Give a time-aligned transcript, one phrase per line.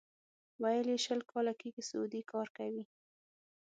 [0.61, 2.83] ویل یې شل کاله کېږي سعودي کار کوي.